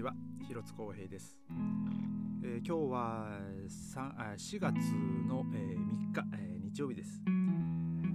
[0.00, 0.14] ちは。
[0.48, 1.36] 広津光平です、
[2.42, 3.38] えー今日は
[3.68, 4.74] 3あ4月
[5.28, 7.20] の、えー3日、えー日曜日です、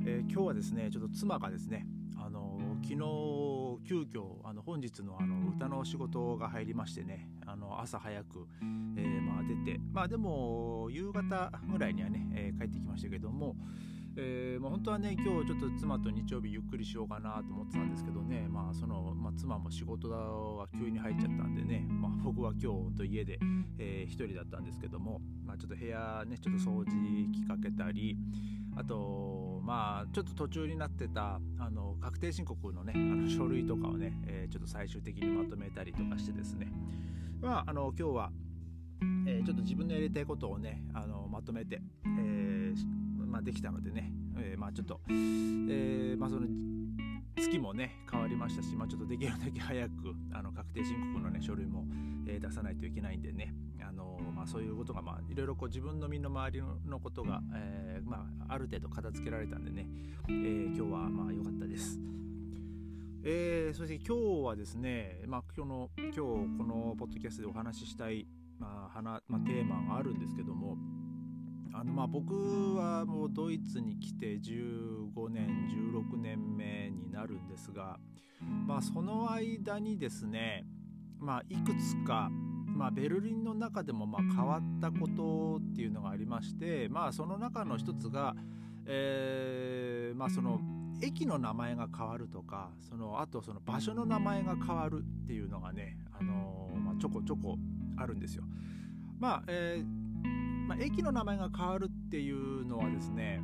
[0.04, 1.86] えー今日はですねちょっと妻がですね
[2.18, 2.98] あの昨日
[3.88, 13.55] 急遽あの本日のあの歌の仕事が入りましてねあの朝早く、えーまあ、出てまあでも夕方ぐらいにはね、えー帰ってきましたけども
[14.18, 23.39] えーまあ、本当はね今日ちょっと妻と日曜日ゆっくりしようかなと思ってたんですけどねまあその、まあ、妻も仕事が急に入っちゃったんでね、まあ、僕は今日本当家で、
[23.78, 28.18] えー一人だったんですけども、まあ、ちょっと部屋ねちょっと掃除機かけたり
[28.78, 36.72] あとまあちょっと途中になってたあの確定申告のねあの書類とかをね、えーちょっと最終的にまとめたりとかしてですね。
[37.41, 38.31] まああの今日は
[39.27, 43.05] えーちょっと自分のやりたいことをねあのまとめて、えー
[43.36, 46.48] まあ、できたのでね、えーまあ、ちょっと、えーまあ、その
[47.36, 51.83] 月もね変わりましたし、まあ、ちょっとできるだけ早くあの確定申告の、ね、書類も、
[52.27, 53.53] えー出さないといけないんでね
[53.86, 59.86] あの、まあ、そういうことが、まあ、いろいろこう自分の身の回りのことが、えーまあ、ある程度片付けられたんでね、
[60.30, 61.99] えー今日はまあ良かったです。
[63.25, 68.25] えーそして今日はですね、まあ、今日の今日このポッドキャストでお話ししたい、
[68.59, 70.77] まあ話まあ、テーマがあるんですけども
[71.77, 72.33] あのまあ僕
[72.75, 77.99] はもうドイツに来て15年16年目になるんですが、
[78.65, 80.65] まあ、その間にですね、
[81.19, 82.29] まあ、いくつか、
[82.65, 88.35] まあ、ベルリンの中でもま変わったことっていうのがありまして、まあ、その中の一つが、
[88.85, 90.61] えーまあ、その
[91.01, 97.57] 駅の名前が変わるとかそのあとその場所の名前が変わるっていうのがね、あのーま、ちょこちょこ
[97.97, 98.45] あるんですよ。
[99.19, 99.94] まあえー
[100.67, 103.41] まあ、駅の名前が変わるっていうのはですね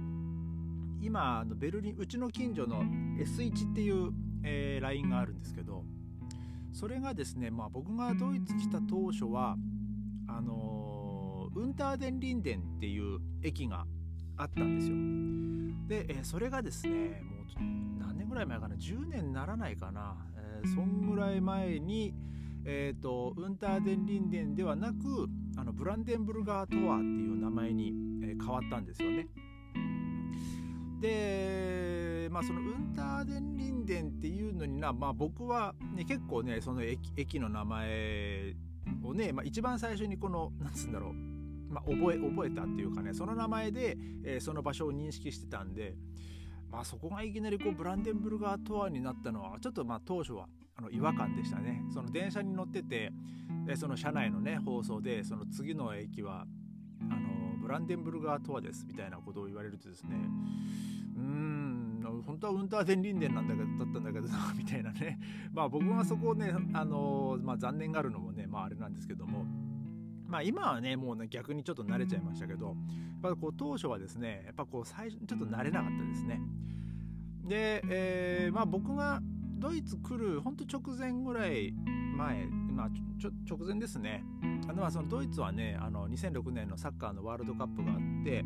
[1.01, 2.83] 今あのベルリンうちの近所の
[3.17, 4.11] S1 っていう、
[4.43, 5.83] えーラインがあるんですけど
[6.73, 9.55] それがですね、まあ、僕がドイツ来た当初は
[10.27, 13.85] あのーウンターデンリンデンっていう駅が
[14.37, 14.95] あったんですよ。
[16.05, 22.13] で、えーそれがですねもう何年ぐらい前かな10年ならないかな、えーそんぐらい前に、
[22.65, 25.27] えー、とウンターデンリンデンではなく
[25.57, 29.27] あのブランデンブルガートワーっていう名前に、えー変わったんですよね。
[30.99, 38.55] で、まあ、そのウンターデンリンデンっていうのにな、まあ、僕は、ね、結構ねその駅の名前
[39.03, 41.13] をね、まあ、一番最初にこのなんつうんだろう、
[41.73, 45.95] まあ、覚え覚えたっていうかねその名前で、えーその場所を認識してたんで、
[46.69, 51.83] まあ、そこがいきなりこうブランデンブルガートワーになったのはちょっとまあ当初はあの違和感でしたね。
[51.93, 53.11] その電車に乗ってて
[53.65, 56.45] でその車内のね放送でその次の駅は
[57.09, 60.15] あのブランデンブルガートワですみたいなことを言われるとですね
[61.15, 61.81] うーん
[62.25, 65.19] 本当はウンターデンリンデンなんだけどだったんだけどな みたいなね。
[65.53, 69.45] まあ僕がそこをねあの、まあ、残念があるのもねまああれなんですけども
[70.27, 72.75] まあ今はねもうね逆にちょっと慣れちゃいましたけどやっ
[73.21, 76.41] ぱこう当初はですねやっぱこう最初ちょっと慣れなかったですね。
[77.47, 79.21] で、えーまあ僕が
[79.59, 81.71] ドイツ来るほんと直前ぐらい
[82.17, 82.47] 前
[83.29, 84.23] 直前ですね
[84.67, 88.45] あのまあそのドイツはねあの2006年のサッカーのワールドカップがあって、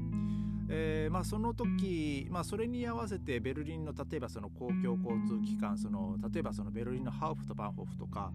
[0.70, 8.32] えーまあ、その時、まあ、それに合わせてベルリンの例えばその公共交通機関その例えばそのベルリンのハウフとバンホフとか、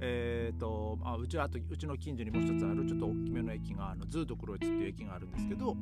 [0.00, 5.76] えーとまあ、うちはあとうちの近所にもう一つあるちょっと大きめの駅があのズードクロイツっていう駅があるんですけど、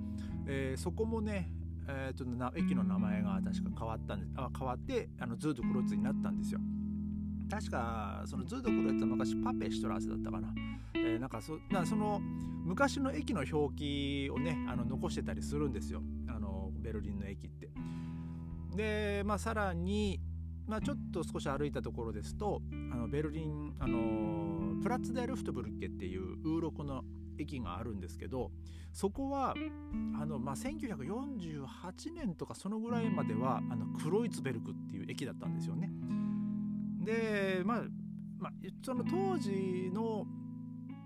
[0.47, 1.51] えーそこもね
[1.89, 6.61] えーとな駅の名前が確か変わったんであ変わってあのズードクロイツになったんですよ。
[7.51, 10.55] 確かそのズードクロイツは昔パペシトラーセだったかな。
[10.95, 17.69] えーなんかそだからその昔の駅の表記をねあの残してたりするんですよあのベルリンの駅って。
[18.77, 20.21] でまあさらに、
[20.67, 22.63] まあ、ちょっと少し歩いたところですと
[22.93, 27.03] あのベルリンあのプラッツ・デ・ルフトブルッケっていうウーロコの
[27.39, 28.53] 駅があるんですけど
[28.93, 29.55] そこは
[30.21, 31.67] あの、まあ、1948
[32.15, 35.91] 年とかそのぐらいまではあのクロイツベルクっていう駅だったんですよね。
[37.01, 37.83] でまあ
[38.39, 38.53] まあ、
[38.83, 40.27] その当時の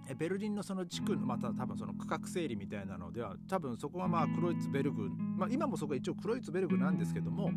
[0.08, 7.50] えベルリンのその地区のまた多分その区画整理みたいなのでは多分そこはまあクロイツベルグ、まあ、今もそこは一応クロイツベルグなんですけども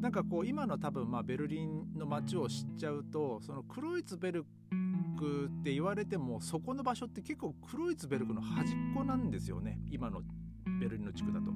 [0.00, 4.46] なんかこう今の多分まあベルリンの街を知っちゃうとそのクロイツベル
[5.18, 9.80] グって言われてもそこの場所って結構クロイツベルグの端っこなんですよね。
[9.90, 10.22] 今の
[10.80, 11.50] ベルリンの地区だと。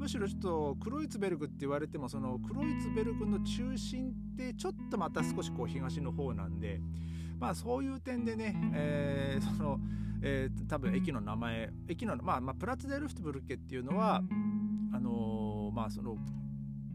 [0.00, 6.80] むしろちょっとクロイツベルグって言われてもそのクロイツベルグの中心ってちょっとまた少しこう東の方なんで
[7.38, 9.78] まあそういう点でね、えー その、
[10.22, 14.22] えー多分駅の名前駅のまあまあプラツデルフトブルケっていうのは
[14.92, 16.16] あのーまあその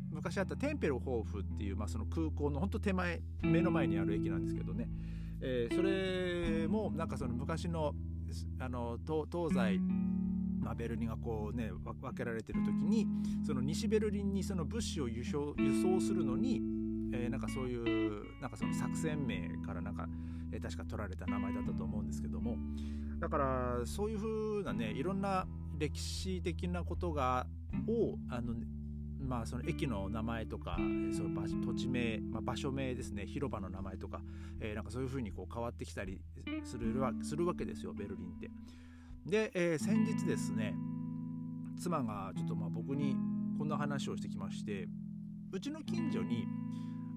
[0.10, 4.88] 昔あったテンペルホーフっていう、まあ、その空港のほんと手前目の前にある駅なんですけどね、
[5.42, 5.84] ええー、そ
[6.64, 7.94] れもなんかその昔の
[8.60, 9.80] あの東西
[10.66, 13.06] ま、ベルリンがこうね分けられてる時に
[13.46, 16.60] その西ベルリンにその物資を輸送輸送するのに、
[17.14, 20.08] えー、なんかそういうなんかその作戦名からなんか、
[20.52, 22.58] えー、確か取られた名前だったと思うんですけども
[23.20, 25.46] だからそういうふうなねいろんな
[25.78, 27.46] 歴史的なことが
[27.88, 28.56] をあの
[29.18, 30.78] まあ、その駅の名前とか
[31.12, 34.22] その場土地名、まあ、場所名ですね広場の名前とか、
[34.60, 36.22] えー、なんかそういうふうにこう変わってきたり
[36.64, 38.52] するするわけですよベルリンって。
[39.26, 40.76] で、えー、先日ですね
[41.80, 43.16] 妻がちょっとまあ僕に
[43.58, 44.88] こんな話をしてきまして
[45.52, 46.46] うちの近所に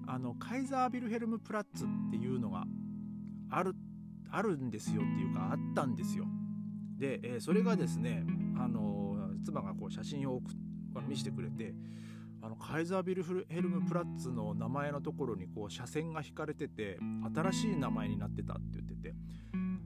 [0.07, 2.65] あのカイザービルヘルムプラッツっていうのが
[3.51, 3.75] ある
[4.31, 6.25] あるんですよっていうかあったんですよ。
[6.97, 8.23] で、えー、それがですね
[8.57, 10.41] あの妻がこう写真を
[11.07, 11.73] 見せてくれて
[12.41, 16.97] あのカイザービルヘルムプラッツの名前のところにこう斜線が引かれてて
[17.33, 19.15] 新しい名前になってたって言ってて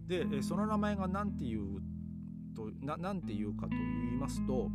[0.07, 1.81] で、えー、その名前が何ていう
[2.53, 4.69] とななんて言うかと言いますと、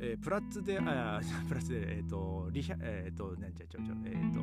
[0.00, 4.40] えー、プラッツであ プラッツでえっ、ー、とリヒャえっ、ー、となんちゃちゃちゃえっ、と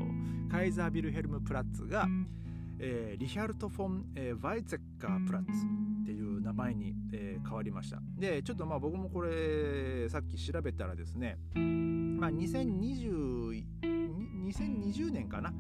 [0.49, 2.07] カイザービルヘルムプラッツが、
[2.79, 5.51] えリヒャルト・フォン、えー、ワイゼッカープラッツ
[6.03, 8.01] っていう名前に、え変わりました。
[8.17, 14.01] でちょっとまあ僕もこれさっき調べたらですねまあ2020
[14.51, 15.53] 2020年かな、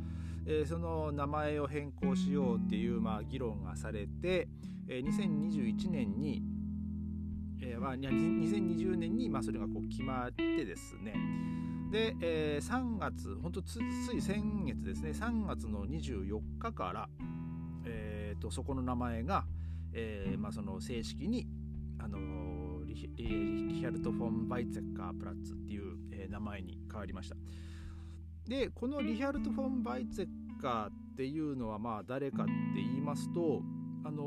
[0.45, 4.47] えー、その名前を変更しようっていう、まあ、議論がされて、
[4.87, 6.41] えー、2021年に
[7.61, 11.13] えー、まあ、2020年に、まあ、それがこう決まってですね。
[11.91, 15.11] で、えー、3月本当つつい先月ですね。
[15.11, 17.09] 3月の24日から、
[17.85, 19.45] えーと、そこの名前が、
[19.93, 21.47] えーまあ、その正式に、
[21.99, 27.35] あのー、リヒリヒャルト・フォン・バイツェッカー・プラッツっていう、えー、名前に変わりました。
[28.47, 33.61] でこのリヒャルト・フォン・バイツェッカーっていうのはまあ誰かって言いますと
[34.03, 34.23] あの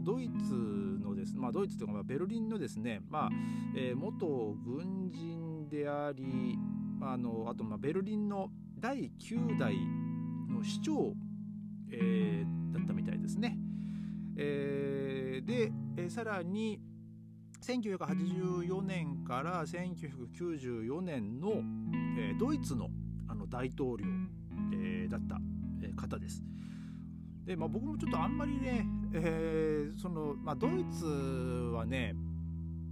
[0.00, 0.91] ー、ドイツ
[1.22, 3.30] です、まあ、ドイツというかベルリンのですね、まあ
[3.76, 4.26] えー、元
[4.64, 6.58] 軍人であり
[7.00, 9.76] あのあとまあベルリンの第9代
[10.50, 11.14] の市長、
[11.90, 13.56] えー、だったみたいですね。
[14.36, 16.80] えー、で、えー、さらに
[17.60, 21.62] 1984年から1994年の、
[22.18, 22.88] えー、ドイツの
[23.28, 24.04] あの大統領、
[24.72, 25.38] えー、だった、
[25.96, 26.42] 方です。
[27.44, 31.04] で、まあ、僕もちょっとあんまりね、えー、その、まあ、ドイツ
[31.74, 32.14] はね、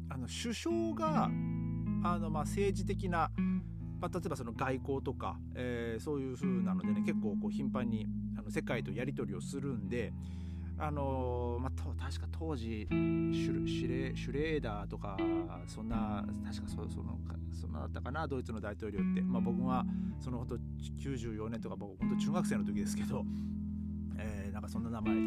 [0.08, 1.30] あの首相が
[2.02, 3.30] あの、まあ、政治的な、
[4.00, 8.06] まあ、例えばその外交とか、えー、そういう風なのでね結構こう頻繁に
[8.36, 10.12] あの世界とやり取りをするんで、
[10.78, 15.16] あの、まあ、確か当時シュシュレシュレーダーとか
[15.66, 17.18] そんな確かそその
[17.52, 19.84] そんなだったかなドイツの大統領って、まあ、僕は
[20.18, 23.24] その本当94年とか僕本当中学生の時ですけど
[24.20, 25.20] えー、なんかそんな名前で、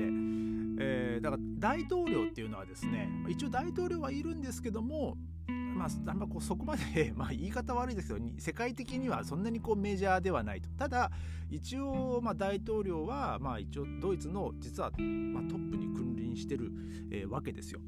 [0.80, 5.18] えー、だから大統領っていうのはですね一応大統領はいるんですけども
[5.48, 11.12] まあ、あんまこうそこまで、 まあ、言い方悪いですけど世界的にはそんなにこうメジャーではないとただ
[11.50, 16.72] 一応まあ大統領はまあ一応ドイツの実はまあトップに君臨してる、
[17.12, 17.82] えー、わけですよ。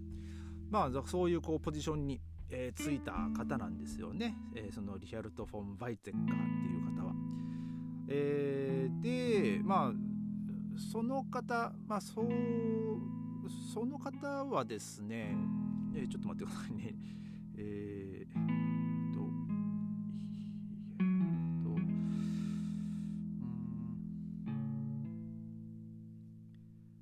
[0.69, 2.19] まあそういうこうポジションに、
[2.49, 7.15] えー、ついた方なんですよね、えー、そのリヒャルト・フォン・バイツェッカーっていう方は。
[8.07, 9.01] えー、
[9.57, 9.93] でまあ
[10.77, 12.27] その方、まあ、そう
[13.73, 15.35] その方はですね、
[15.95, 16.95] えー、ちょっと待ってくださいね。
[17.57, 18.33] えー、
[19.13, 19.19] と、
[20.99, 21.69] えー、と、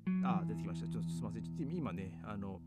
[0.06, 0.26] うん。
[0.26, 0.88] あ、出てきました。
[0.88, 1.42] ちょっとすみません。
[1.42, 2.60] ちょっと今ね、あの、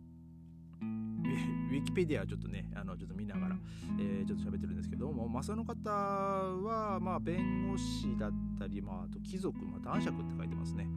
[1.67, 3.55] ウィキペディアちょっとね、あのちょっと見ながら、
[3.99, 10.87] えー、ちょっと喋ってるんですけども、まあ、その方は、まあ、弁護士だったり、まあ、あと貴族、まあ、男爵って書いてますね。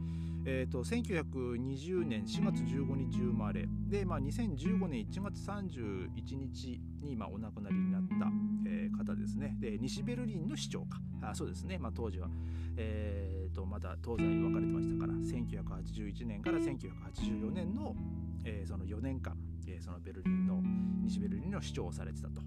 [0.43, 3.67] えーと、1920年4月15日生まれ。
[3.87, 8.27] で、まあ、2015年1月31日に、まあ、お亡くなりになった、
[8.65, 9.55] えー、方ですね。
[9.59, 10.99] で西ベルリンの市長か。
[11.21, 12.27] あそうですね、まあ、当時は、
[12.75, 17.95] えーと、まだ東西に分かれてましたから1981年から1984年の、
[18.43, 19.37] えー、その4年間、
[19.67, 20.61] えー、そのベルリンの
[21.03, 22.41] 西ベルリンの市長をされてたと、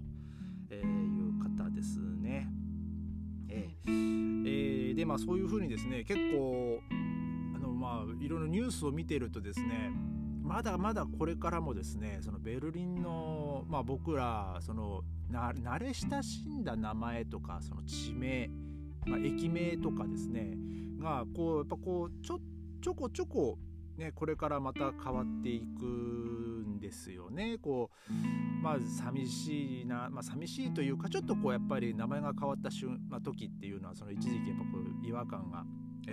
[0.69, 2.47] えー、いう方ですね。
[3.47, 6.81] えーえー、でまあそういうふうにですね結構
[7.55, 9.91] あのまあいろいろニュースを見てるとですね
[10.45, 18.49] まだまだこれからもですねそのベルリンの、まあ、僕らその慣れ親しんだ名前とかその地名、
[19.07, 20.55] まあ、駅名とかですね
[20.99, 22.39] がこうやっぱこうちょ
[22.81, 23.57] ちょこちょこ
[23.97, 26.34] ねこれからまた変わっていく
[26.79, 27.57] ですよね。
[27.57, 28.13] こう
[28.63, 35.63] まあ寂しいな、まあ、寂しいというかちょっとこうやっぱり名前が変わった瞬、まあ、時っていうのはその一時期やっぱこう違和感が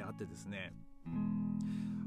[0.06, 0.72] あってですね。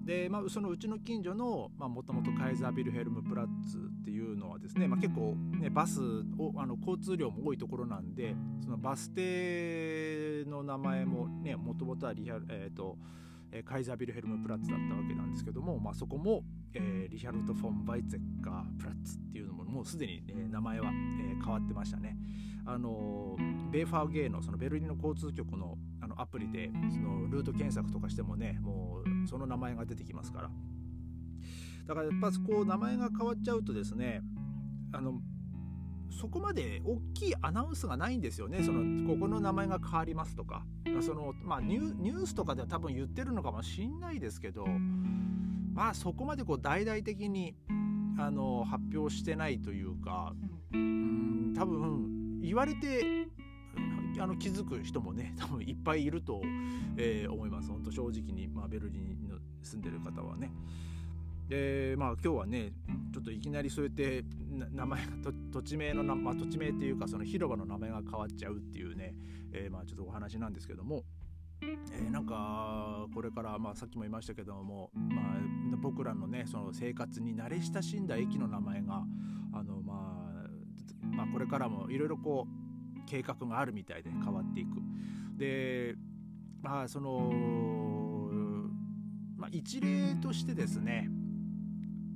[0.06, 6.00] で、まあ、そのうちの近所のもともとカイザービルヘルムプラッツっていうのはですね、まあ、結構、ね、バス
[6.38, 12.98] をあの交通量も多いところなんでそのバス停の名前もねもともとはリハ、えーと、
[13.66, 16.44] カイザービルヘルムプラッツだったわけなんですけども、まあ、そこも、
[16.76, 22.18] えー、リヒャルト・フォン・バイツェッカー・プラッツっていうのももうすでに、ね、名前は、えー、変わってましたね。
[22.68, 23.38] あの
[23.72, 30.50] ベーファーゲーのそのベルリンの交通局のあのアプリでそのルート検索とかしてもねもうその名前が出てきますから。
[31.88, 34.22] だからやっぱこう名前が変わっちゃうとですね
[34.92, 35.22] あの
[36.10, 38.64] そこまで大きいアナウンスがないんですよね。
[38.64, 40.66] そのここの名前が変わりますとか。
[41.02, 44.66] その、まあ、ニュースとかでは多分言ってるのかもしんないですけど
[45.76, 47.54] まあそこまでこう大々的に
[48.18, 50.34] あの発表してないというか
[50.74, 53.28] うん多分言われて
[54.18, 56.42] あの気づく人もね 多分いっぱいいると、
[56.96, 59.30] えー、思います本当正直に、まあ、ベルリンに
[59.62, 60.52] 住んでる方はね。
[61.50, 62.74] でまあ今日はね
[63.14, 64.24] ちょっといきなりそうやって
[64.72, 65.12] 名前が
[65.52, 69.14] 土地名のな、まあ、土地名っていうかその広場の名前が変わっちゃうっていうね、
[69.52, 71.04] えー、まあちょっとお話なんですけども、
[71.62, 75.36] えー、なんかこれからまあさっきも言いましたけども、まあ、
[75.76, 79.04] 僕らのねその生活に慣れ親しんだ駅の名前が
[79.54, 80.32] あの、ま
[81.04, 84.82] あ、まあこれからもいろいろこう計画があるみたいで変わっていく。
[85.38, 85.96] で
[86.62, 87.32] まあその、
[89.38, 91.10] まあ、一例としてですね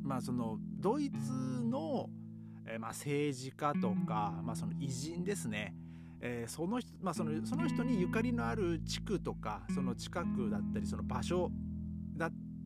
[0.10, 1.32] まあ、そのドイツ
[1.64, 2.10] の、
[2.66, 5.76] えー、まあ政治家とか、まあ、その偉人ですね、
[6.20, 11.52] えー、その人まあ、そのその人にゆかりのある地区とかその近くだったりその場所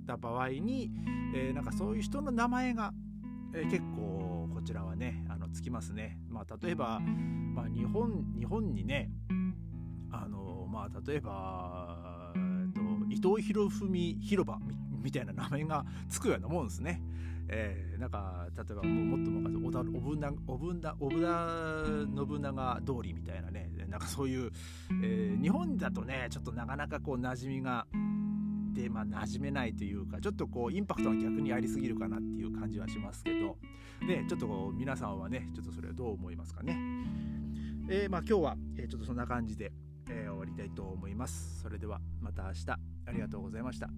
[0.03, 0.91] った場合に、
[1.33, 2.93] えー、なんかそういう人の名前が、
[3.55, 6.19] えー、結構こちらはねあのつきますね。
[6.29, 9.10] まあ、例えば、まあ、日本日本にね
[10.12, 14.60] あの、まあ、例えば、えっと、伊藤博文広場
[15.01, 17.01] みたいな名前がつくようなもんですね。
[17.50, 24.51] えー、なんか例えばもっと昔織田おぶなおぶなおぶ信長通りみたいなねなんかそういう、
[25.03, 27.86] えー、日本だとねちょっとなかなかこう馴染みが
[28.74, 33.58] でまあ馴染めないというかちょっとこうインパクトが逆にありすぎるかなっていう感じはしますけど
[34.08, 36.77] でちょっとこう皆さんはねちょっとそれはどう思いますかね。
[37.89, 39.72] えー、まあ今日は、えー、ちょっとそんな感じで、
[40.10, 41.62] えー、終わりたいと思います。
[41.62, 42.80] それではまた明日あ
[43.12, 43.89] りがとうございました。